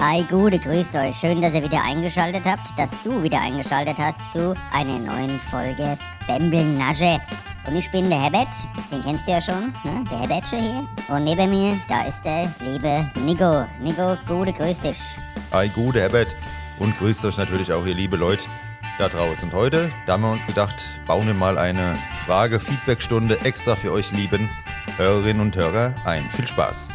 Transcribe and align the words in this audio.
Hi, 0.00 0.22
gute, 0.30 0.60
grüßt 0.60 0.94
euch. 0.94 1.16
Schön, 1.16 1.40
dass 1.40 1.54
ihr 1.54 1.64
wieder 1.64 1.82
eingeschaltet 1.82 2.44
habt, 2.46 2.78
dass 2.78 2.90
du 3.02 3.20
wieder 3.20 3.40
eingeschaltet 3.40 3.96
hast 3.98 4.32
zu 4.32 4.54
einer 4.72 4.96
neuen 4.96 5.40
Folge 5.40 5.98
Bembelnasche. 6.28 7.20
Und 7.66 7.74
ich 7.74 7.90
bin 7.90 8.08
der 8.08 8.22
Herbert, 8.22 8.54
den 8.92 9.02
kennst 9.02 9.26
du 9.26 9.32
ja 9.32 9.40
schon, 9.40 9.74
ne? 9.82 10.04
der 10.08 10.20
Herbertsche 10.20 10.56
hier. 10.56 10.86
Und 11.08 11.24
neben 11.24 11.50
mir, 11.50 11.80
da 11.88 12.04
ist 12.04 12.22
der 12.24 12.48
liebe 12.60 13.10
Nico. 13.24 13.66
Nico, 13.82 14.16
gute, 14.28 14.52
grüß 14.52 14.78
dich. 14.78 15.02
Hi, 15.50 15.68
gute 15.68 16.00
Herbert 16.00 16.36
und 16.78 16.96
grüßt 16.96 17.24
euch 17.24 17.36
natürlich 17.36 17.72
auch 17.72 17.84
ihr 17.84 17.94
liebe 17.94 18.16
Leute 18.16 18.44
da 18.98 19.08
draußen. 19.08 19.48
Und 19.50 19.54
heute, 19.56 19.90
da 20.06 20.12
haben 20.12 20.22
wir 20.22 20.30
uns 20.30 20.46
gedacht, 20.46 20.76
bauen 21.08 21.26
wir 21.26 21.34
mal 21.34 21.58
eine 21.58 21.96
Frage-Feedback-Stunde 22.24 23.40
extra 23.40 23.74
für 23.74 23.90
euch 23.90 24.12
lieben 24.12 24.48
Hörerinnen 24.96 25.42
und 25.42 25.56
Hörer 25.56 25.92
ein. 26.04 26.30
Viel 26.30 26.46
Spaß! 26.46 26.90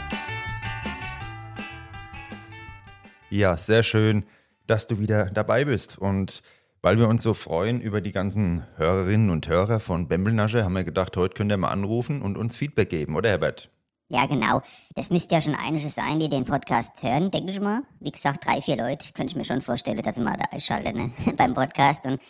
Ja, 3.33 3.57
sehr 3.57 3.81
schön, 3.81 4.25
dass 4.67 4.85
du 4.85 4.99
wieder 4.99 5.25
dabei 5.25 5.65
bist. 5.65 5.97
Und 5.97 6.43
weil 6.83 6.99
wir 6.99 7.07
uns 7.07 7.23
so 7.23 7.33
freuen 7.33 7.81
über 7.81 7.99
die 7.99 8.11
ganzen 8.11 8.63
Hörerinnen 8.75 9.31
und 9.31 9.47
Hörer 9.47 9.79
von 9.79 10.07
Bembelnasche, 10.07 10.63
haben 10.63 10.73
wir 10.73 10.83
gedacht, 10.83 11.17
heute 11.17 11.33
könnt 11.33 11.51
ihr 11.51 11.57
mal 11.57 11.71
anrufen 11.71 12.21
und 12.21 12.37
uns 12.37 12.57
Feedback 12.57 12.91
geben, 12.91 13.15
oder 13.15 13.29
Herbert? 13.29 13.71
Ja, 14.09 14.27
genau. 14.27 14.61
Das 14.93 15.09
müsste 15.09 15.33
ja 15.33 15.41
schon 15.41 15.55
einige 15.55 15.89
sein, 15.89 16.19
die 16.19 16.29
den 16.29 16.45
Podcast 16.45 16.91
hören, 17.01 17.31
denke 17.31 17.53
ich 17.53 17.59
mal. 17.59 17.81
Wie 17.99 18.11
gesagt, 18.11 18.45
drei, 18.45 18.61
vier 18.61 18.77
Leute 18.77 19.11
könnte 19.13 19.31
ich 19.31 19.35
mir 19.35 19.45
schon 19.45 19.63
vorstellen, 19.63 19.99
dass 20.03 20.15
ich 20.15 20.23
mal 20.23 20.37
da 20.37 20.45
einschalte 20.51 20.93
ne? 20.93 21.09
beim 21.35 21.55
Podcast. 21.55 22.05
Und, 22.05 22.21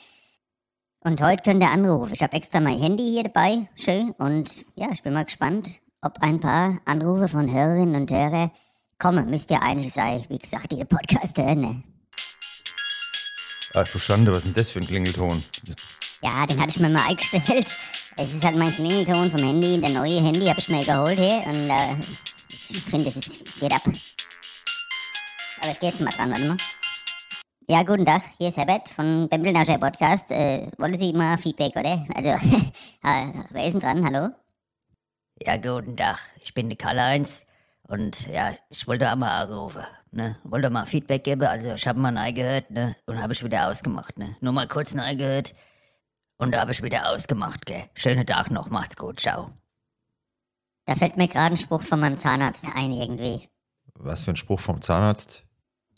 und 1.01 1.21
heute 1.21 1.43
könnt 1.43 1.61
ihr 1.61 1.69
anrufen. 1.69 2.13
Ich 2.13 2.23
habe 2.23 2.37
extra 2.37 2.61
mein 2.61 2.79
Handy 2.79 3.11
hier 3.11 3.23
dabei, 3.23 3.67
schön. 3.75 4.11
Und 4.11 4.63
ja, 4.75 4.87
ich 4.93 5.03
bin 5.03 5.11
mal 5.11 5.25
gespannt, 5.25 5.81
ob 6.01 6.21
ein 6.21 6.39
paar 6.39 6.79
Anrufe 6.85 7.27
von 7.27 7.51
Hörerinnen 7.51 7.95
und 8.03 8.09
Hörern 8.09 8.51
kommen. 9.03 9.29
Müsste 9.29 9.55
ja 9.55 9.59
einige 9.61 9.89
sein, 9.89 10.23
wie 10.29 10.39
gesagt, 10.39 10.71
die 10.71 10.83
Podcast 10.85 11.37
hören. 11.37 11.59
Ne? 11.59 11.83
Ach 13.73 13.87
du 13.87 13.99
Schande, 13.99 14.31
was 14.31 14.39
ist 14.39 14.45
denn 14.45 14.53
das 14.53 14.71
für 14.71 14.79
ein 14.79 14.87
Klingelton? 14.87 15.43
Ja, 16.21 16.45
den 16.45 16.59
hatte 16.59 16.69
ich 16.69 16.79
mir 16.79 16.89
mal 16.89 17.05
eingestellt. 17.09 17.77
Es 18.15 18.33
ist 18.33 18.43
halt 18.43 18.55
mein 18.55 18.73
Klingelton 18.73 19.29
vom 19.29 19.43
Handy. 19.43 19.81
Der 19.81 19.89
neue 19.89 20.21
Handy 20.21 20.45
habe 20.45 20.59
ich 20.59 20.69
mir 20.69 20.85
geholt 20.85 21.19
hier. 21.19 21.43
Und 21.45 21.69
äh, 21.69 21.95
ich 22.47 22.81
finde, 22.83 23.09
es 23.09 23.17
ist, 23.17 23.59
geht 23.59 23.73
ab. 23.73 23.81
Aber 23.85 25.71
ich 25.71 25.79
gehe 25.79 25.89
jetzt 25.89 25.99
mal 25.99 26.11
dran, 26.11 26.31
warte 26.31 26.45
mal. 26.45 26.57
Ja, 27.67 27.83
guten 27.83 28.05
Tag, 28.05 28.23
hier 28.37 28.49
ist 28.49 28.57
Herbert 28.57 28.87
von 28.87 29.27
Bembelnascher 29.27 29.79
Podcast. 29.79 30.31
Äh, 30.31 30.69
wollen 30.77 30.97
Sie 30.97 31.11
mal 31.11 31.37
Feedback, 31.37 31.75
oder? 31.75 32.05
Also, 32.13 32.29
äh, 33.03 33.43
wer 33.49 33.65
ist 33.65 33.73
denn 33.73 33.79
dran? 33.79 34.05
Hallo? 34.05 34.29
Ja, 35.41 35.57
guten 35.57 35.97
Tag, 35.97 36.19
ich 36.41 36.53
bin 36.53 36.69
der 36.69 36.77
Karl-Heinz 36.77 37.45
und 37.87 38.27
ja, 38.27 38.53
ich 38.69 38.87
wollte 38.87 39.11
auch 39.11 39.15
mal 39.15 39.43
anrufen, 39.43 39.83
ne? 40.11 40.37
Wollte 40.43 40.69
mal 40.69 40.85
Feedback 40.85 41.23
geben, 41.23 41.43
also 41.43 41.73
ich 41.73 41.87
habe 41.87 41.99
mal 41.99 42.11
neu 42.11 42.31
gehört, 42.31 42.71
ne? 42.71 42.95
Und 43.05 43.21
habe 43.21 43.33
ich 43.33 43.43
wieder 43.43 43.69
ausgemacht, 43.69 44.17
ne? 44.17 44.35
Nur 44.41 44.53
mal 44.53 44.67
kurz 44.67 44.93
neu 44.93 45.15
gehört 45.15 45.53
und 46.37 46.51
da 46.51 46.61
habe 46.61 46.71
ich 46.71 46.81
wieder 46.81 47.09
ausgemacht, 47.09 47.65
gell? 47.65 47.83
Schönen 47.93 48.25
Tag 48.25 48.51
noch, 48.51 48.69
macht's 48.69 48.97
gut, 48.97 49.19
ciao. 49.19 49.51
Da 50.85 50.95
fällt 50.95 51.17
mir 51.17 51.27
gerade 51.27 51.55
ein 51.55 51.57
Spruch 51.57 51.83
von 51.83 51.99
meinem 51.99 52.17
Zahnarzt 52.17 52.65
ein 52.75 52.91
irgendwie. 52.91 53.47
Was 53.95 54.23
für 54.23 54.31
ein 54.31 54.35
Spruch 54.35 54.59
vom 54.59 54.81
Zahnarzt? 54.81 55.43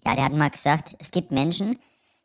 Ja, 0.05 0.16
der 0.16 0.25
hat 0.25 0.33
mal 0.33 0.49
gesagt, 0.49 0.95
es 0.99 1.09
gibt 1.09 1.31
Menschen, 1.31 1.80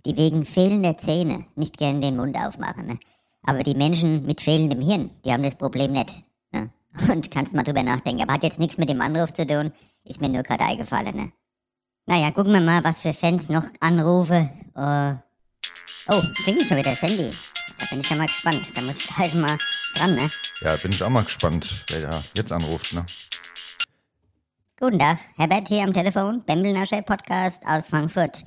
die 0.04 0.16
wegen 0.16 0.44
fehlender 0.44 0.98
Zähne 0.98 1.46
nicht 1.54 1.78
gerne 1.78 2.00
den 2.00 2.16
Mund 2.16 2.36
aufmachen. 2.36 2.86
Ne? 2.86 3.00
Aber 3.42 3.62
die 3.62 3.74
Menschen 3.74 4.26
mit 4.26 4.40
fehlendem 4.40 4.82
Hirn, 4.82 5.10
die 5.24 5.32
haben 5.32 5.42
das 5.42 5.54
Problem 5.54 5.92
nicht. 5.92 6.24
Und 7.08 7.30
kannst 7.30 7.54
mal 7.54 7.62
drüber 7.62 7.82
nachdenken. 7.82 8.22
Aber 8.22 8.34
hat 8.34 8.42
jetzt 8.42 8.58
nichts 8.58 8.78
mit 8.78 8.88
dem 8.88 9.00
Anruf 9.00 9.32
zu 9.32 9.46
tun, 9.46 9.72
ist 10.04 10.20
mir 10.20 10.28
nur 10.28 10.42
gerade 10.42 10.64
eingefallen. 10.64 11.16
Ne? 11.16 11.32
Naja, 12.06 12.30
gucken 12.30 12.52
wir 12.52 12.60
mal, 12.60 12.82
was 12.82 13.02
für 13.02 13.12
Fans 13.12 13.48
noch 13.48 13.64
anrufe. 13.78 14.50
Uh, 14.74 15.14
oh, 16.08 16.22
klingelt 16.42 16.66
schon 16.66 16.78
wieder 16.78 16.90
das 16.90 17.02
Handy. 17.02 17.30
Da 17.78 17.86
bin 17.86 18.00
ich 18.00 18.10
ja 18.10 18.16
mal 18.16 18.26
gespannt. 18.26 18.72
Da 18.74 18.80
muss 18.82 19.04
ich 19.04 19.14
gleich 19.14 19.34
mal 19.34 19.56
dran, 19.94 20.14
ne? 20.14 20.30
Ja, 20.62 20.76
bin 20.76 20.92
ich 20.92 21.02
auch 21.02 21.08
mal 21.08 21.24
gespannt, 21.24 21.86
wer 21.88 22.10
da 22.10 22.22
jetzt 22.34 22.52
anruft, 22.52 22.92
ne? 22.92 23.06
Guten 24.78 24.98
Tag, 24.98 25.18
Herbert 25.36 25.68
hier 25.68 25.82
am 25.82 25.92
Telefon, 25.92 26.42
Bembelnascher 26.44 27.02
Podcast 27.02 27.62
aus 27.66 27.88
Frankfurt. 27.88 28.44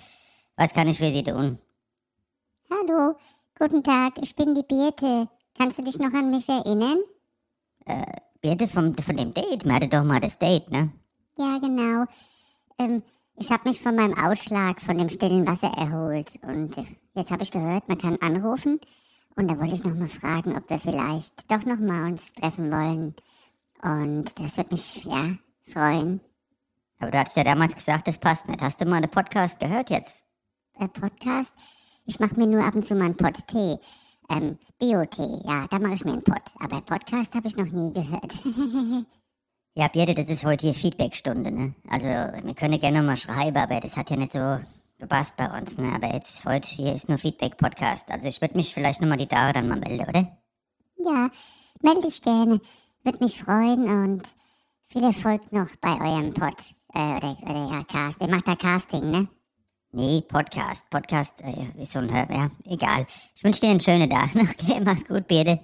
Was 0.56 0.74
kann 0.74 0.88
ich 0.88 0.98
für 0.98 1.12
Sie 1.12 1.24
tun? 1.24 1.60
Hallo, 2.70 3.16
guten 3.58 3.84
Tag, 3.84 4.14
ich 4.22 4.36
bin 4.36 4.56
die 4.56 4.64
Birte. 4.64 5.28
Kannst 5.58 5.78
du 5.78 5.84
dich 5.84 6.00
noch 6.00 6.12
an 6.14 6.32
mich 6.32 6.50
erinnern? 6.50 6.98
Äh, 7.86 8.04
Birte 8.44 8.68
vom, 8.68 8.94
von 8.98 9.16
dem 9.16 9.34
Date. 9.34 9.64
Wir 9.64 9.74
hatten 9.74 9.90
doch 9.90 10.04
mal 10.04 10.20
das 10.20 10.38
Date, 10.38 10.70
ne? 10.70 10.92
Ja, 11.38 11.60
genau. 11.60 12.06
Ähm, 12.78 13.02
ich 13.38 13.50
habe 13.52 13.70
mich 13.70 13.82
von 13.82 13.96
meinem 13.96 14.18
Ausschlag 14.18 14.82
von 14.82 14.98
dem 14.98 15.10
stillen 15.10 15.48
Wasser 15.48 15.72
erholt 15.78 16.38
und 16.44 16.78
äh, 16.78 16.84
jetzt 17.16 17.32
habe 17.32 17.42
ich 17.42 17.52
gehört, 17.52 17.88
man 17.88 17.98
kann 17.98 18.18
anrufen 18.18 18.82
und 19.38 19.50
da 19.50 19.58
wollte 19.58 19.76
ich 19.76 19.84
noch 19.86 19.96
mal 19.96 20.10
fragen, 20.10 20.58
ob 20.58 20.70
wir 20.70 20.78
vielleicht 20.78 21.50
doch 21.50 21.66
noch 21.66 21.80
mal 21.80 22.12
uns 22.12 22.34
treffen 22.34 22.70
wollen. 22.70 23.16
Und 23.82 24.38
das 24.40 24.58
wird 24.58 24.72
mich 24.72 25.06
ja 25.06 25.38
freuen. 25.72 26.20
Aber 27.00 27.12
du 27.12 27.20
hast 27.20 27.38
ja 27.38 27.46
damals 27.46 27.76
gesagt, 27.76 28.10
das 28.10 28.18
passt 28.18 28.48
nicht. 28.50 28.62
Hast 28.62 28.80
du 28.82 28.86
mal 28.86 29.02
den 29.02 29.10
Podcast 29.10 29.60
gehört 29.62 29.90
jetzt? 29.90 30.26
Der 30.80 30.88
Podcast? 30.88 31.56
Ich 32.06 32.20
mache 32.20 32.36
mir 32.36 32.48
nur 32.48 32.64
ab 32.64 32.76
und 32.76 32.86
zu 32.86 32.94
mal 32.94 33.06
einen 33.06 33.18
Pott 33.18 33.48
Tee. 33.48 33.78
Ähm, 34.30 34.58
Bio-Tee, 34.80 35.42
ja, 35.46 35.68
da 35.68 35.80
mache 35.80 35.94
ich 35.94 36.06
mir 36.06 36.14
einen 36.14 36.24
Pott. 36.24 36.42
Aber 36.60 36.82
Podcast 36.82 37.36
habe 37.36 37.48
ich 37.48 37.58
noch 37.58 37.72
nie 37.72 37.94
gehört. 37.94 38.40
ja, 39.76 39.88
Birte, 39.88 40.14
das 40.14 40.28
ist 40.28 40.46
heute 40.46 40.68
hier 40.68 40.74
Feedbackstunde, 40.74 41.52
ne? 41.52 41.74
Also, 41.90 42.08
wir 42.08 42.54
können 42.56 42.80
gerne 42.80 43.02
mal 43.02 43.18
schreiben, 43.18 43.58
aber 43.58 43.80
das 43.80 43.98
hat 43.98 44.10
ja 44.10 44.18
nicht 44.18 44.34
so 44.34 44.60
gepasst 45.00 45.36
bei 45.38 45.50
uns, 45.58 45.78
ne? 45.78 45.94
Aber 45.94 46.14
jetzt, 46.14 46.46
heute 46.46 46.68
hier 46.68 46.94
ist 46.94 47.10
nur 47.10 47.18
Feedback-Podcast. 47.18 48.12
Also, 48.12 48.28
ich 48.28 48.42
würde 48.42 48.56
mich 48.56 48.74
vielleicht 48.74 49.02
nochmal 49.02 49.18
die 49.18 49.28
Tage 49.28 49.54
dann 49.54 49.68
mal 49.68 49.80
melden, 49.80 50.08
oder? 50.08 50.38
Ja, 50.98 51.30
melde 51.82 52.02
dich 52.02 52.22
gerne. 52.22 52.62
Würde 53.04 53.20
mich 53.20 53.42
freuen 53.42 53.84
und 53.90 54.24
viel 54.86 55.04
Erfolg 55.04 55.52
noch 55.52 55.70
bei 55.82 56.00
eurem 56.00 56.34
Pod. 56.34 56.56
Äh, 56.94 57.18
oder, 57.18 57.38
oder 57.42 57.72
ja, 57.72 57.84
Cast. 57.84 58.22
Ihr 58.22 58.30
macht 58.30 58.48
da 58.48 58.56
Casting, 58.56 59.12
ne? 59.12 59.28
Nee, 59.96 60.22
Podcast. 60.22 60.90
Podcast 60.90 61.40
äh, 61.42 61.80
ist 61.80 61.92
so 61.92 62.00
ein 62.00 62.10
ja, 62.10 62.50
egal. 62.66 63.06
Ich 63.36 63.44
wünsche 63.44 63.62
dir 63.62 63.70
einen 63.70 63.80
schönen 63.80 64.10
Tag. 64.10 64.32
Okay, 64.36 64.80
mach's 64.84 65.06
gut, 65.06 65.28
Birte. 65.28 65.60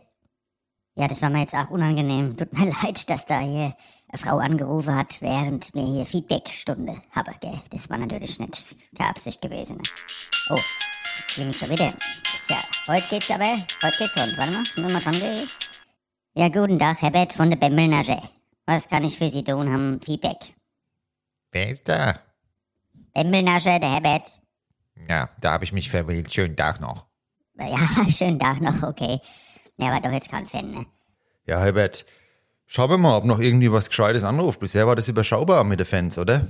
Ja, 0.95 1.07
das 1.07 1.23
war 1.23 1.31
mir 1.31 1.41
jetzt 1.41 1.55
auch 1.55 1.71
unangenehm. 1.71 2.37
Tut 2.37 2.53
mir 2.53 2.71
leid, 2.83 3.09
dass 3.09 3.25
da 3.25 3.39
hier 3.39 3.75
eine 4.07 4.21
Frau 4.21 4.37
angerufen 4.37 4.93
hat, 4.93 5.19
während 5.21 5.73
mir 5.73 5.83
hier 5.83 6.05
Feedbackstunde 6.05 7.01
habe, 7.11 7.31
gell? 7.41 7.59
Das 7.71 7.89
war 7.89 7.97
natürlich 7.97 8.37
nicht 8.37 8.75
keine 8.95 9.09
Absicht 9.09 9.41
gewesen. 9.41 9.77
Ne? 9.77 9.83
Oh, 10.51 10.59
klingt 11.29 11.55
schon 11.55 11.71
wieder. 11.71 11.87
Ist 11.87 12.51
ja, 12.51 12.61
heute 12.87 13.07
geht's 13.09 13.31
aber, 13.31 13.57
heute 13.81 13.97
geht's 13.97 14.15
rund. 14.15 14.37
Warte 14.37 14.51
mal, 14.51 14.63
muss 14.83 14.93
mal 14.93 15.01
dran 15.01 15.19
gehen. 15.19 15.49
Ja, 16.35 16.49
guten 16.49 16.77
Tag, 16.77 17.01
Herbert 17.01 17.33
von 17.33 17.49
der 17.49 17.57
Bemmelnage. 17.57 18.21
Was 18.67 18.87
kann 18.87 19.03
ich 19.03 19.17
für 19.17 19.31
Sie 19.31 19.43
tun? 19.43 19.73
Haben 19.73 19.99
Feedback. 20.01 20.53
Wer 21.51 21.69
ist 21.69 21.89
da? 21.89 22.19
Bembelnasche, 23.19 23.81
der 23.81 23.91
Herbert. 23.91 24.39
Ja, 25.09 25.27
da 25.41 25.51
habe 25.51 25.65
ich 25.65 25.73
mich 25.73 25.89
verwählt. 25.89 26.33
Schönen 26.33 26.55
Tag 26.55 26.79
noch. 26.79 27.05
Ja, 27.59 28.09
schönen 28.09 28.39
Tag 28.39 28.61
noch, 28.61 28.81
okay. 28.81 29.19
Ja, 29.75 29.87
war 29.91 29.99
doch 29.99 30.11
jetzt 30.11 30.31
kein 30.31 30.45
Fan, 30.45 30.71
ne? 30.71 30.85
Ja, 31.45 31.59
Herbert, 31.59 32.05
schauen 32.65 32.89
wir 32.91 32.97
mal, 32.97 33.17
ob 33.17 33.25
noch 33.25 33.39
irgendwie 33.39 33.69
was 33.73 33.89
Gescheites 33.89 34.23
anruft. 34.23 34.61
Bisher 34.61 34.87
war 34.87 34.95
das 34.95 35.09
überschaubar 35.09 35.65
mit 35.65 35.81
den 35.81 35.85
Fans, 35.85 36.17
oder? 36.17 36.47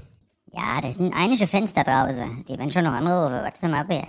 Ja, 0.52 0.80
das 0.80 0.96
sind 0.96 1.12
einige 1.16 1.48
Fans 1.48 1.74
da 1.74 1.84
draußen. 1.84 2.46
Die 2.46 2.56
werden 2.56 2.72
schon 2.72 2.84
noch 2.84 2.94
anrufen. 2.94 3.44
Warte 3.44 3.68
mal 3.68 3.82
ab 3.82 3.88
hier. 3.90 4.08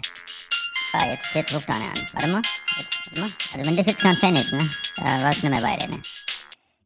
Ah, 0.92 1.06
jetzt, 1.06 1.34
jetzt 1.34 1.54
ruft 1.54 1.68
einer 1.70 1.78
an. 1.78 2.08
Warte 2.12 2.28
mal. 2.28 2.42
Jetzt, 2.76 3.06
warte 3.06 3.20
mal. 3.20 3.30
Also 3.54 3.70
wenn 3.70 3.76
das 3.76 3.86
jetzt 3.86 4.02
kein 4.02 4.16
Fan 4.16 4.36
ist, 4.36 4.52
ne? 4.52 4.68
Da 4.96 5.04
war 5.04 5.30
ich 5.30 5.42
nicht 5.42 5.50
mehr 5.50 5.62
weiter, 5.62 5.88
ne? 5.88 6.02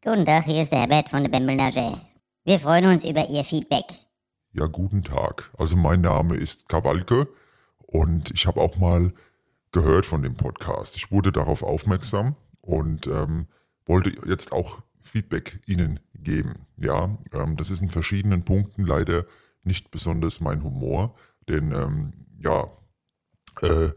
Guten 0.04 0.24
Tag, 0.24 0.44
hier 0.44 0.62
ist 0.62 0.70
der 0.70 0.80
Herbert 0.80 1.08
von 1.08 1.24
der 1.24 1.30
Bembelnage. 1.30 2.00
Wir 2.44 2.60
freuen 2.60 2.86
uns 2.86 3.04
über 3.04 3.28
Ihr 3.28 3.42
Feedback. 3.42 4.03
Ja, 4.56 4.68
guten 4.68 5.02
Tag. 5.02 5.50
Also 5.58 5.76
mein 5.76 6.00
Name 6.00 6.36
ist 6.36 6.68
Kawalke 6.68 7.26
und 7.78 8.30
ich 8.30 8.46
habe 8.46 8.60
auch 8.60 8.76
mal 8.76 9.12
gehört 9.72 10.06
von 10.06 10.22
dem 10.22 10.36
Podcast. 10.36 10.94
Ich 10.94 11.10
wurde 11.10 11.32
darauf 11.32 11.64
aufmerksam 11.64 12.36
und 12.60 13.08
ähm, 13.08 13.48
wollte 13.84 14.14
jetzt 14.28 14.52
auch 14.52 14.80
Feedback 15.00 15.60
Ihnen 15.66 15.98
geben. 16.14 16.66
Ja, 16.76 17.18
ähm, 17.32 17.56
das 17.56 17.72
ist 17.72 17.82
in 17.82 17.90
verschiedenen 17.90 18.44
Punkten 18.44 18.86
leider 18.86 19.26
nicht 19.64 19.90
besonders 19.90 20.38
mein 20.40 20.62
Humor, 20.62 21.16
denn 21.48 21.72
ähm, 21.72 22.12
ja, 22.38 22.68
äh, 23.60 23.88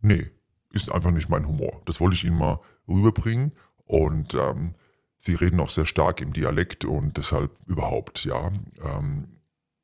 nee, 0.00 0.32
ist 0.72 0.90
einfach 0.90 1.12
nicht 1.12 1.28
mein 1.28 1.46
Humor. 1.46 1.80
Das 1.84 2.00
wollte 2.00 2.16
ich 2.16 2.24
Ihnen 2.24 2.38
mal 2.38 2.58
rüberbringen 2.88 3.52
und 3.84 4.34
ähm, 4.34 4.72
Sie 5.16 5.36
reden 5.36 5.60
auch 5.60 5.70
sehr 5.70 5.86
stark 5.86 6.20
im 6.22 6.32
Dialekt 6.32 6.84
und 6.84 7.16
deshalb 7.18 7.52
überhaupt, 7.66 8.24
ja. 8.24 8.50
Ähm, 8.82 9.28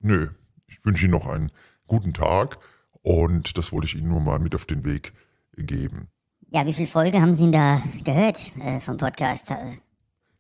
nö, 0.03 0.29
ich 0.67 0.85
wünsche 0.85 1.05
Ihnen 1.05 1.13
noch 1.13 1.27
einen 1.27 1.51
guten 1.87 2.13
Tag 2.13 2.59
und 3.03 3.57
das 3.59 3.73
wollte 3.73 3.87
ich 3.87 3.95
Ihnen 3.97 4.09
nur 4.09 4.21
mal 4.21 4.39
mit 4.39 4.55
auf 4.55 4.67
den 4.67 4.85
Weg 4.85 5.13
geben. 5.57 6.09
Ja, 6.51 6.67
wie 6.67 6.73
viele 6.73 6.89
Folge 6.89 7.21
haben 7.21 7.35
Sie 7.35 7.45
denn 7.45 7.53
da 7.53 7.83
gehört 8.05 8.53
äh, 8.61 8.81
vom 8.81 8.97
Podcast? 8.99 9.53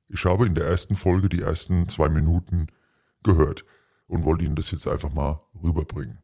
Ich 0.09 0.25
habe 0.25 0.47
in 0.47 0.55
der 0.55 0.67
ersten 0.67 0.95
Folge 0.95 1.29
die 1.29 1.41
ersten 1.41 1.89
zwei 1.89 2.09
Minuten 2.09 2.67
gehört. 3.23 3.65
und 4.07 4.25
wollte 4.25 4.45
Ihnen 4.45 4.57
das 4.57 4.71
jetzt 4.71 4.87
einfach 4.87 5.11
mal 5.13 5.41
rüberbringen. 5.63 6.19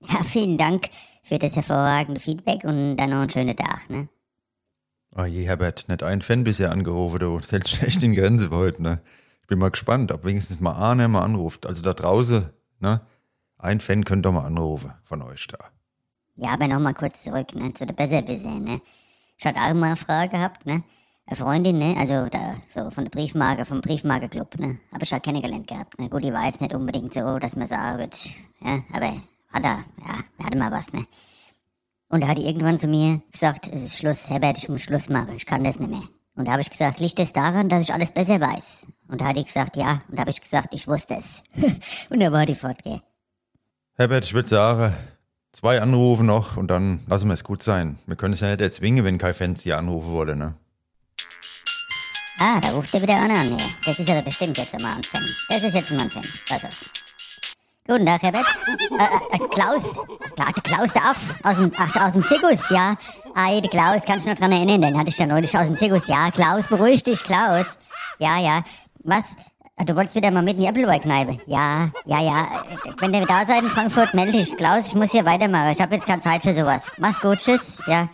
Ja, 0.00 0.22
vielen 0.24 0.58
Dank 0.58 0.88
für 1.22 1.38
das 1.38 1.54
hervorragende 1.54 2.20
Feedback 2.20 2.64
und 2.64 2.96
dann 2.96 3.10
noch 3.10 3.18
einen 3.20 3.30
schönen 3.30 3.56
Tag, 3.56 3.88
ne? 3.90 4.08
Oh 5.14 5.24
je, 5.24 5.44
Herbert, 5.44 5.88
nicht 5.88 6.02
ein 6.02 6.20
Fan 6.22 6.44
bisher 6.44 6.72
angerufen, 6.72 7.18
du. 7.20 7.38
Das 7.40 7.52
hält 7.52 7.82
echt 7.82 8.02
in 8.02 8.14
Grenze 8.14 8.50
heute, 8.50 8.82
ne? 8.82 9.00
Ich 9.40 9.46
bin 9.46 9.58
mal 9.58 9.70
gespannt, 9.70 10.10
ob 10.12 10.24
wenigstens 10.24 10.60
mal 10.60 10.72
Arne 10.72 11.06
mal 11.08 11.22
anruft. 11.22 11.64
Also 11.66 11.82
da 11.82 11.94
draußen, 11.94 12.50
ne? 12.80 13.00
Ein 13.58 13.80
Fan 13.80 14.04
könnte 14.04 14.28
doch 14.28 14.32
mal 14.32 14.46
anrufen 14.46 14.92
von 15.04 15.22
euch 15.22 15.46
da. 15.48 15.58
Ja, 16.36 16.50
aber 16.50 16.68
nochmal 16.68 16.94
kurz 16.94 17.24
zurück, 17.24 17.54
ne, 17.54 17.74
zu 17.74 17.84
der 17.84 17.94
Besserwisser, 17.94 18.60
ne? 18.60 18.80
Ich 19.36 19.44
hatte 19.44 19.58
auch 19.58 19.74
mal 19.74 19.86
eine 19.86 19.96
Frage 19.96 20.30
gehabt, 20.30 20.66
ne? 20.66 20.84
Eine 21.26 21.36
Freundin, 21.36 21.78
ne? 21.78 21.96
Also 21.98 22.28
da, 22.28 22.54
so 22.68 22.90
von 22.90 23.04
der 23.04 23.10
Briefmarke, 23.10 23.64
vom 23.64 23.80
Briefmarke-Club, 23.80 24.58
ne? 24.60 24.78
Hab 24.92 25.02
ich 25.02 25.12
auch 25.12 25.20
kennengelernt 25.20 25.66
gehabt, 25.66 25.98
ne? 25.98 26.08
Gut, 26.08 26.22
die 26.22 26.32
war 26.32 26.46
jetzt 26.46 26.60
nicht 26.60 26.74
unbedingt 26.74 27.12
so, 27.12 27.38
dass 27.40 27.56
man 27.56 27.66
sagen 27.66 27.98
wird, 27.98 28.16
ja, 28.60 28.82
aber 28.92 29.20
hat 29.52 29.64
er, 29.64 29.84
ja, 29.98 30.14
wir 30.36 30.46
hatten 30.46 30.58
mal 30.58 30.70
was, 30.70 30.92
ne? 30.92 31.06
Und 32.08 32.22
da 32.22 32.28
hat 32.28 32.38
die 32.38 32.46
irgendwann 32.46 32.78
zu 32.78 32.86
mir 32.86 33.20
gesagt, 33.32 33.68
es 33.68 33.82
ist 33.82 33.98
Schluss, 33.98 34.30
Herbert, 34.30 34.58
ich 34.58 34.68
muss 34.68 34.82
Schluss 34.82 35.08
machen, 35.08 35.34
ich 35.34 35.44
kann 35.44 35.64
das 35.64 35.80
nicht 35.80 35.90
mehr. 35.90 36.08
Und 36.36 36.46
da 36.46 36.52
habe 36.52 36.62
ich 36.62 36.70
gesagt, 36.70 37.00
liegt 37.00 37.18
es 37.18 37.32
daran, 37.32 37.68
dass 37.68 37.82
ich 37.82 37.92
alles 37.92 38.12
besser 38.12 38.40
weiß? 38.40 38.86
Und 39.08 39.20
da 39.20 39.26
hat 39.26 39.36
die 39.36 39.44
gesagt, 39.44 39.76
ja. 39.76 40.02
Und 40.08 40.16
da 40.16 40.20
habe 40.20 40.30
ich 40.30 40.40
gesagt, 40.40 40.74
ich 40.74 40.86
wusste 40.86 41.14
es. 41.14 41.42
und 42.10 42.20
da 42.20 42.30
war 42.30 42.46
die 42.46 42.54
fortgehen. 42.54 43.00
Herbert, 43.94 44.24
ich 44.24 44.34
würde 44.34 44.48
sagen, 44.48 44.94
zwei 45.52 45.80
Anrufe 45.80 46.22
noch 46.22 46.56
und 46.56 46.68
dann 46.68 47.00
lassen 47.08 47.28
wir 47.28 47.34
es 47.34 47.42
gut 47.42 47.62
sein. 47.62 47.98
Wir 48.06 48.16
können 48.16 48.34
es 48.34 48.40
ja 48.40 48.48
nicht 48.48 48.60
erzwingen, 48.60 49.04
wenn 49.04 49.18
kein 49.18 49.34
Fans 49.34 49.62
hier 49.62 49.78
anrufen 49.78 50.12
wolle, 50.12 50.36
ne? 50.36 50.54
Ah, 52.38 52.60
da 52.60 52.70
ruft 52.70 52.94
er 52.94 53.02
wieder 53.02 53.16
einer 53.20 53.40
an. 53.40 53.58
Ja. 53.58 53.64
Das 53.84 53.98
ist 53.98 54.08
aber 54.08 54.22
bestimmt 54.22 54.56
jetzt 54.56 54.78
mal 54.78 54.94
ein 54.94 55.02
Fan. 55.02 55.26
Das 55.48 55.62
ist 55.64 55.74
jetzt 55.74 55.90
mal 55.90 56.02
ein 56.02 56.10
Fan. 56.10 56.22
Pass 56.48 56.64
auf. 56.64 56.90
Guten 57.88 58.06
Tag, 58.06 58.22
Herbert. 58.22 58.46
Äh, 58.68 59.36
äh, 59.36 59.48
Klaus. 59.48 59.82
Ja, 60.36 60.52
der 60.52 60.62
Klaus 60.62 60.92
der 60.92 61.04
Aff. 61.06 61.34
Aus 61.42 61.56
dem, 61.56 61.72
ach, 61.76 62.06
aus 62.06 62.12
dem 62.12 62.22
Zirkus, 62.22 62.68
ja. 62.70 62.94
Ei, 63.34 63.60
der 63.60 63.70
Klaus, 63.70 64.02
kannst 64.06 64.26
du 64.26 64.30
noch 64.30 64.38
dran 64.38 64.52
erinnern? 64.52 64.82
Den 64.82 64.96
hatte 64.96 65.08
ich 65.08 65.18
ja 65.18 65.26
neulich 65.26 65.56
aus 65.56 65.66
dem 65.66 65.74
Zirkus. 65.74 66.06
Ja, 66.06 66.30
Klaus, 66.30 66.68
beruhig 66.68 67.02
dich, 67.02 67.24
Klaus. 67.24 67.64
Ja, 68.18 68.38
ja. 68.38 68.62
Was? 69.04 69.36
Du 69.86 69.94
wolltest 69.94 70.16
wieder 70.16 70.30
mal 70.30 70.42
mit 70.42 70.54
in 70.54 70.62
die 70.62 70.68
Appleboy-Kneipe? 70.68 71.38
Ja, 71.46 71.90
ja, 72.04 72.20
ja. 72.20 72.64
Wenn 72.98 73.14
ihr 73.14 73.26
da 73.26 73.46
seid 73.46 73.62
in 73.62 73.70
Frankfurt, 73.70 74.12
melde 74.12 74.32
dich. 74.32 74.56
Klaus, 74.56 74.88
ich 74.88 74.94
muss 74.96 75.12
hier 75.12 75.24
weitermachen. 75.24 75.70
Ich 75.70 75.80
habe 75.80 75.94
jetzt 75.94 76.06
keine 76.06 76.20
Zeit 76.20 76.42
für 76.42 76.52
sowas. 76.52 76.90
Mach's 76.98 77.20
gut, 77.20 77.38
tschüss. 77.38 77.78
Ja. 77.86 78.08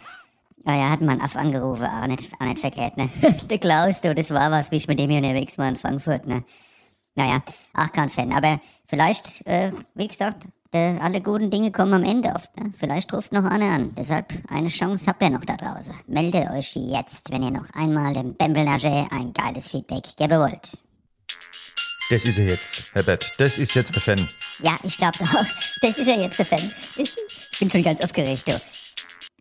Ah 0.66 0.74
ja, 0.76 0.90
hat 0.90 1.00
man 1.00 1.20
Aff 1.20 1.36
angerufen. 1.36 1.86
Auch 1.86 2.06
nicht, 2.06 2.30
auch 2.38 2.46
nicht 2.46 2.58
verkehrt, 2.58 2.96
ne? 2.96 3.08
der 3.50 3.58
Klaus, 3.58 4.00
du, 4.02 4.14
das 4.14 4.30
war 4.30 4.50
was, 4.50 4.70
wie 4.70 4.76
ich 4.76 4.88
mit 4.88 4.98
dem 4.98 5.10
hier 5.10 5.20
unterwegs 5.20 5.56
war 5.56 5.68
in 5.68 5.76
Frankfurt, 5.76 6.26
ne? 6.26 6.44
Naja, 7.14 7.42
auch 7.74 7.90
kein 7.92 8.10
Fan. 8.10 8.32
Aber 8.32 8.60
vielleicht, 8.86 9.46
äh, 9.46 9.72
wie 9.94 10.08
gesagt, 10.08 10.46
äh, 10.74 10.98
alle 11.00 11.20
guten 11.20 11.50
Dinge 11.50 11.70
kommen 11.70 11.94
am 11.94 12.04
Ende 12.04 12.30
oft. 12.30 12.54
Ne? 12.58 12.72
Vielleicht 12.76 13.12
ruft 13.12 13.32
noch 13.32 13.44
einer 13.44 13.70
an. 13.70 13.94
Deshalb 13.94 14.32
eine 14.50 14.68
Chance 14.68 15.06
habt 15.06 15.22
ihr 15.22 15.30
noch 15.30 15.44
da 15.44 15.56
draußen. 15.56 15.94
Meldet 16.06 16.50
euch 16.50 16.74
jetzt, 16.74 17.30
wenn 17.30 17.42
ihr 17.42 17.50
noch 17.50 17.70
einmal 17.74 18.12
dem 18.12 18.34
Bembelnage 18.34 19.06
ein 19.10 19.32
geiles 19.32 19.68
Feedback 19.68 20.04
geben 20.16 20.40
wollt. 20.40 20.82
Das 22.10 22.24
ist 22.26 22.36
er 22.36 22.44
jetzt, 22.44 22.94
Herbert. 22.94 23.32
Das 23.38 23.56
ist 23.56 23.74
jetzt 23.74 23.94
der 23.94 24.02
Fan. 24.02 24.28
Ja, 24.62 24.76
ich 24.82 24.98
glaub's 24.98 25.22
auch. 25.22 25.46
Das 25.80 25.96
ist 25.96 26.06
ja 26.06 26.20
jetzt 26.20 26.38
der 26.38 26.46
Fan. 26.46 26.70
Ich 26.96 27.16
bin 27.58 27.70
schon 27.70 27.82
ganz 27.82 28.02
aufgeregt, 28.02 28.46
du. 28.46 28.60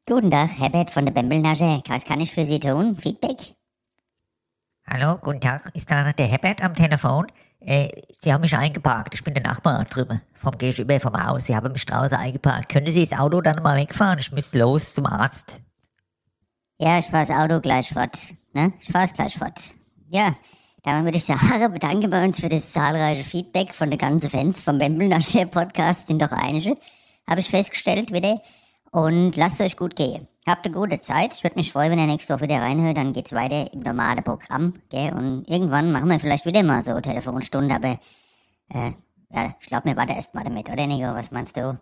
Guten 0.05 0.31
Tag, 0.31 0.49
Herbert 0.57 0.91
von 0.91 1.05
der 1.05 1.13
Bembelnage. 1.13 1.81
Was 1.87 2.05
kann 2.05 2.21
ich 2.21 2.31
für 2.31 2.45
Sie 2.45 2.59
tun? 2.59 2.95
Feedback? 2.97 3.55
Hallo, 4.87 5.17
guten 5.17 5.41
Tag. 5.41 5.71
Ist 5.73 5.89
da 5.89 6.13
der 6.13 6.27
Herbert 6.27 6.61
am 6.61 6.73
Telefon? 6.73 7.27
Äh, 7.65 7.89
Sie 8.19 8.31
haben 8.33 8.41
mich 8.41 8.55
eingeparkt. 8.55 9.15
Ich 9.15 9.23
bin 9.23 9.33
der 9.33 9.43
Nachbar 9.43 9.83
drüber. 9.85 10.21
Vom 10.33 10.57
Gegenüber 10.57 10.99
vom 10.99 11.13
Haus. 11.13 11.45
Sie 11.45 11.55
haben 11.55 11.71
mich 11.71 11.85
draußen 11.85 12.17
eingeparkt. 12.17 12.69
Können 12.69 12.87
Sie 12.87 13.05
das 13.05 13.17
Auto 13.17 13.41
dann 13.41 13.63
mal 13.63 13.77
wegfahren? 13.77 14.19
Ich 14.19 14.31
muss 14.31 14.53
los 14.53 14.93
zum 14.93 15.05
Arzt. 15.05 15.59
Ja, 16.77 16.99
ich 16.99 17.05
fahr 17.05 17.25
das 17.25 17.29
Auto 17.29 17.61
gleich 17.61 17.89
fort. 17.89 18.17
Ne? 18.53 18.73
Ich 18.79 18.91
fahr's 18.91 19.13
gleich 19.13 19.37
fort. 19.37 19.59
Ja, 20.09 20.35
dann 20.83 21.05
würde 21.05 21.17
ich 21.17 21.23
sagen, 21.23 21.71
bedanken 21.71 22.11
wir 22.11 22.21
uns 22.21 22.39
für 22.39 22.49
das 22.49 22.71
zahlreiche 22.71 23.23
Feedback 23.23 23.73
von 23.73 23.89
den 23.89 23.97
ganzen 23.97 24.29
Fans 24.29 24.61
vom 24.61 24.77
Bembelnascher 24.77 25.45
Podcast. 25.45 26.07
Sind 26.07 26.21
doch 26.21 26.31
einige, 26.31 26.77
habe 27.27 27.39
ich 27.39 27.49
festgestellt 27.49 28.11
wieder. 28.11 28.41
Und 28.93 29.35
lasst 29.35 29.59
euch 29.59 29.75
gut 29.75 29.95
gehen. 29.95 30.27
Habt 30.45 30.65
eine 30.65 30.75
gute 30.75 31.01
Zeit. 31.01 31.33
Ich 31.33 31.43
würde 31.43 31.55
mich 31.55 31.71
freuen, 31.71 31.91
wenn 31.91 31.99
ihr 31.99 32.05
nächste 32.05 32.33
Woche 32.33 32.43
wieder 32.43 32.61
reinhört. 32.61 32.95
Dann 32.95 33.11
geht's 33.11 33.33
weiter 33.33 33.73
im 33.73 33.79
normalen 33.79 34.23
Programm. 34.23 34.75
Gell? 34.89 35.11
Und 35.11 35.49
irgendwann 35.49 35.91
machen 35.91 36.09
wir 36.09 36.19
vielleicht 36.19 36.45
wieder 36.45 36.61
mal 36.61 36.83
so 36.83 36.99
Telefonstunde. 37.01 37.73
Aber 37.73 37.99
äh, 38.69 38.91
ja, 39.31 39.55
ich 39.59 39.67
glaube, 39.67 39.85
wir 39.85 39.95
warten 39.97 40.11
erst 40.11 40.35
mal 40.35 40.43
damit, 40.43 40.69
oder 40.69 40.85
Nico? 40.85 41.07
Was 41.15 41.31
meinst 41.31 41.57
du? 41.57 41.79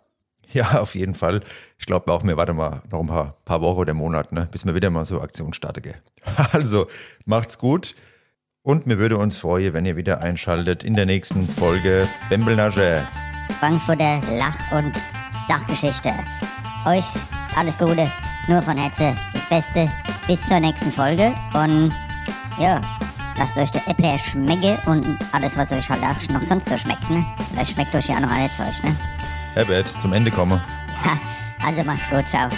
Ja, 0.52 0.80
auf 0.80 0.94
jeden 0.94 1.14
Fall. 1.14 1.40
Ich 1.78 1.84
glaube 1.84 2.10
auch, 2.10 2.24
wir 2.24 2.36
warten 2.38 2.56
mal 2.56 2.82
noch 2.90 3.00
ein 3.00 3.06
paar, 3.06 3.36
paar 3.44 3.60
Wochen 3.60 3.80
oder 3.80 3.94
Monate, 3.94 4.34
ne, 4.34 4.48
bis 4.50 4.64
wir 4.64 4.74
wieder 4.74 4.88
mal 4.88 5.04
so 5.04 5.20
Aktion 5.20 5.52
starten. 5.52 5.82
Gell? 5.82 5.96
Also, 6.52 6.86
macht's 7.26 7.58
gut. 7.58 7.94
Und 8.62 8.86
mir 8.86 8.98
würde 8.98 9.18
uns 9.18 9.36
freuen, 9.36 9.74
wenn 9.74 9.84
ihr 9.84 9.96
wieder 9.96 10.22
einschaltet 10.22 10.82
in 10.82 10.94
der 10.94 11.04
nächsten 11.04 11.46
Folge 11.46 12.08
Bembelnage. 12.30 13.06
Frankfurter 13.60 14.20
Lach- 14.38 14.72
und 14.72 14.96
Sachgeschichte. 15.46 16.14
Euch 16.84 17.04
alles 17.56 17.78
Gute, 17.78 18.10
nur 18.48 18.60
von 18.60 18.76
Herzen 18.76 19.16
das 19.32 19.44
Beste. 19.46 19.88
Bis 20.26 20.44
zur 20.46 20.58
nächsten 20.58 20.90
Folge 20.90 21.32
und 21.54 21.92
ja, 22.58 22.80
lasst 23.36 23.56
euch 23.56 23.70
der 23.70 23.86
Äppler 23.88 24.18
schmecken 24.18 24.78
und 24.86 25.18
alles, 25.32 25.56
was 25.56 25.70
euch 25.72 25.88
halt 25.88 26.02
auch 26.02 26.32
noch 26.32 26.42
sonst 26.42 26.68
so 26.68 26.76
schmeckt, 26.76 27.08
ne? 27.08 27.24
Vielleicht 27.50 27.74
schmeckt 27.74 27.94
euch 27.94 28.08
ja 28.08 28.16
auch 28.16 28.20
noch 28.20 28.30
alles 28.30 28.56
Zeug, 28.56 28.82
ne? 28.84 28.96
Herbert, 29.54 29.88
zum 30.00 30.12
Ende 30.12 30.30
kommen. 30.30 30.60
Ja, 31.04 31.18
also 31.64 31.84
macht's 31.84 32.08
gut, 32.08 32.28
ciao. 32.28 32.48